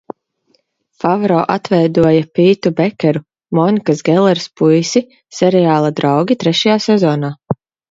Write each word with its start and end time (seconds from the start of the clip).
"Favro 1.03 1.35
atveidoja 1.55 2.23
Pītu 2.39 2.71
Bekeru, 2.79 3.21
Monikas 3.59 4.03
Gelleres 4.09 4.49
puisi, 4.63 5.05
seriāla 5.43 5.95
"Draugi" 6.03 6.41
trešajā 6.47 6.83
sezonā." 6.91 7.35